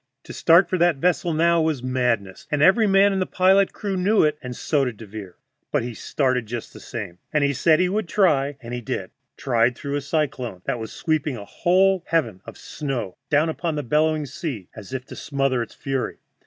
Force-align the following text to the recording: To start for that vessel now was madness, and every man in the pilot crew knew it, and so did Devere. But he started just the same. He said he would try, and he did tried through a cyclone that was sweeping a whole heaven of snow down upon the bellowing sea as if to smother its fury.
To 0.23 0.33
start 0.33 0.67
for 0.67 0.79
that 0.79 0.95
vessel 0.95 1.31
now 1.31 1.61
was 1.61 1.83
madness, 1.83 2.47
and 2.49 2.63
every 2.63 2.87
man 2.87 3.13
in 3.13 3.19
the 3.19 3.27
pilot 3.27 3.71
crew 3.71 3.95
knew 3.95 4.23
it, 4.23 4.35
and 4.41 4.55
so 4.55 4.83
did 4.83 4.97
Devere. 4.97 5.35
But 5.71 5.83
he 5.83 5.93
started 5.93 6.47
just 6.47 6.73
the 6.73 6.79
same. 6.79 7.19
He 7.31 7.53
said 7.53 7.79
he 7.79 7.87
would 7.87 8.07
try, 8.09 8.57
and 8.61 8.73
he 8.73 8.81
did 8.81 9.11
tried 9.37 9.75
through 9.75 9.95
a 9.97 10.01
cyclone 10.01 10.63
that 10.65 10.79
was 10.79 10.91
sweeping 10.91 11.37
a 11.37 11.45
whole 11.45 12.03
heaven 12.07 12.41
of 12.47 12.57
snow 12.57 13.15
down 13.29 13.47
upon 13.47 13.75
the 13.75 13.83
bellowing 13.83 14.25
sea 14.25 14.69
as 14.75 14.91
if 14.91 15.05
to 15.05 15.15
smother 15.15 15.61
its 15.61 15.75
fury. 15.75 16.17